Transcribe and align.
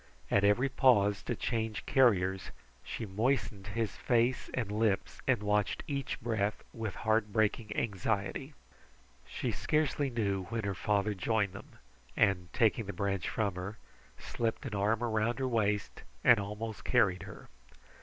At 0.31 0.43
every 0.43 0.67
pause 0.67 1.21
to 1.25 1.35
change 1.35 1.85
carriers 1.85 2.49
she 2.83 3.05
moistened 3.05 3.67
his 3.67 3.97
face 3.97 4.49
and 4.55 4.71
lips 4.71 5.21
and 5.27 5.43
watched 5.43 5.83
each 5.85 6.19
breath 6.21 6.63
with 6.73 6.95
heart 7.05 7.31
breaking 7.31 7.75
anxiety. 7.77 8.55
She 9.27 9.51
scarcely 9.51 10.09
knew 10.09 10.45
when 10.45 10.63
her 10.63 10.73
father 10.73 11.13
joined 11.13 11.53
them, 11.53 11.73
and 12.17 12.51
taking 12.51 12.87
the 12.87 12.93
branch 12.93 13.29
from 13.29 13.53
her, 13.53 13.77
slipped 14.17 14.65
an 14.65 14.73
arm 14.73 15.03
around 15.03 15.37
her 15.37 15.47
waist 15.47 16.01
and 16.23 16.39
almost 16.39 16.83
carried 16.83 17.21
her. 17.21 17.47